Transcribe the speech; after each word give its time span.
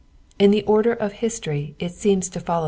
In 0.39 0.49
Vie 0.49 0.63
order 0.65 0.93
of 0.93 1.11
history 1.13 1.75
it 1.77 1.91
seanM 1.91 2.27
tofoilov! 2.31 2.59